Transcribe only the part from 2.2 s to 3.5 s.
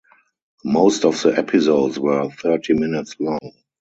thirty minutes long.